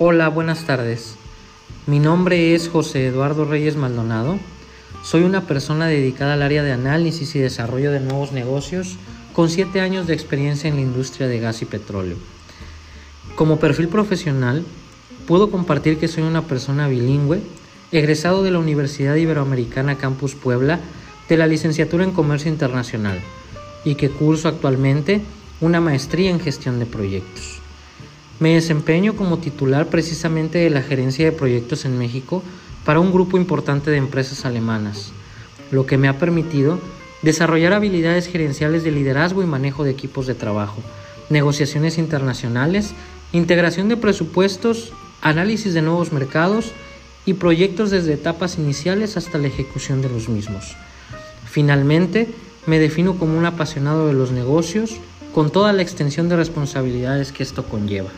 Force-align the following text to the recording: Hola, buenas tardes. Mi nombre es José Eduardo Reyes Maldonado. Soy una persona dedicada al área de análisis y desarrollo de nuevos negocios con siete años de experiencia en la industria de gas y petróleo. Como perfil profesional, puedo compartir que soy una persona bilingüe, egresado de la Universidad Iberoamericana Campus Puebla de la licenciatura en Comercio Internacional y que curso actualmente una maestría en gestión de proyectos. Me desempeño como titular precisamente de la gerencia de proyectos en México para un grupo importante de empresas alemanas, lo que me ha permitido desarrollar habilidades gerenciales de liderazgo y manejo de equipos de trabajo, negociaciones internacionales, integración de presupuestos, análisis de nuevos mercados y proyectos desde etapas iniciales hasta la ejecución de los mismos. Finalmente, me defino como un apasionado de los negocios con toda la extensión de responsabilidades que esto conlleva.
Hola, 0.00 0.28
buenas 0.28 0.64
tardes. 0.64 1.16
Mi 1.88 1.98
nombre 1.98 2.54
es 2.54 2.68
José 2.68 3.08
Eduardo 3.08 3.44
Reyes 3.44 3.74
Maldonado. 3.74 4.38
Soy 5.02 5.24
una 5.24 5.48
persona 5.48 5.88
dedicada 5.88 6.34
al 6.34 6.42
área 6.42 6.62
de 6.62 6.70
análisis 6.70 7.34
y 7.34 7.40
desarrollo 7.40 7.90
de 7.90 7.98
nuevos 7.98 8.30
negocios 8.30 8.94
con 9.32 9.50
siete 9.50 9.80
años 9.80 10.06
de 10.06 10.14
experiencia 10.14 10.68
en 10.68 10.76
la 10.76 10.82
industria 10.82 11.26
de 11.26 11.40
gas 11.40 11.62
y 11.62 11.64
petróleo. 11.64 12.16
Como 13.34 13.58
perfil 13.58 13.88
profesional, 13.88 14.64
puedo 15.26 15.50
compartir 15.50 15.98
que 15.98 16.06
soy 16.06 16.22
una 16.22 16.42
persona 16.42 16.86
bilingüe, 16.86 17.40
egresado 17.90 18.44
de 18.44 18.52
la 18.52 18.60
Universidad 18.60 19.16
Iberoamericana 19.16 19.98
Campus 19.98 20.36
Puebla 20.36 20.78
de 21.28 21.36
la 21.36 21.48
licenciatura 21.48 22.04
en 22.04 22.12
Comercio 22.12 22.52
Internacional 22.52 23.18
y 23.84 23.96
que 23.96 24.10
curso 24.10 24.46
actualmente 24.46 25.22
una 25.60 25.80
maestría 25.80 26.30
en 26.30 26.38
gestión 26.38 26.78
de 26.78 26.86
proyectos. 26.86 27.62
Me 28.40 28.54
desempeño 28.54 29.16
como 29.16 29.38
titular 29.38 29.88
precisamente 29.88 30.58
de 30.58 30.70
la 30.70 30.82
gerencia 30.82 31.24
de 31.24 31.32
proyectos 31.32 31.84
en 31.84 31.98
México 31.98 32.42
para 32.84 33.00
un 33.00 33.12
grupo 33.12 33.36
importante 33.36 33.90
de 33.90 33.96
empresas 33.96 34.44
alemanas, 34.44 35.10
lo 35.72 35.86
que 35.86 35.98
me 35.98 36.08
ha 36.08 36.18
permitido 36.18 36.78
desarrollar 37.22 37.72
habilidades 37.72 38.28
gerenciales 38.28 38.84
de 38.84 38.92
liderazgo 38.92 39.42
y 39.42 39.46
manejo 39.46 39.82
de 39.82 39.90
equipos 39.90 40.28
de 40.28 40.34
trabajo, 40.34 40.80
negociaciones 41.30 41.98
internacionales, 41.98 42.94
integración 43.32 43.88
de 43.88 43.96
presupuestos, 43.96 44.92
análisis 45.20 45.74
de 45.74 45.82
nuevos 45.82 46.12
mercados 46.12 46.72
y 47.26 47.34
proyectos 47.34 47.90
desde 47.90 48.14
etapas 48.14 48.56
iniciales 48.56 49.16
hasta 49.16 49.38
la 49.38 49.48
ejecución 49.48 50.00
de 50.00 50.10
los 50.10 50.28
mismos. 50.28 50.76
Finalmente, 51.44 52.28
me 52.66 52.78
defino 52.78 53.18
como 53.18 53.36
un 53.36 53.46
apasionado 53.46 54.06
de 54.06 54.12
los 54.12 54.30
negocios 54.30 54.96
con 55.34 55.50
toda 55.50 55.72
la 55.72 55.82
extensión 55.82 56.28
de 56.28 56.36
responsabilidades 56.36 57.32
que 57.32 57.42
esto 57.42 57.64
conlleva. 57.64 58.10